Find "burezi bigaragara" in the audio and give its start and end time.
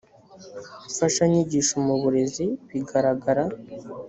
2.01-3.43